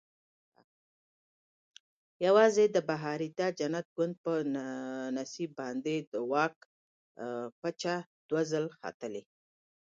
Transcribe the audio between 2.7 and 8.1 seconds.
د بهاریته جنت ګوند په نصیب باندې د واک پچه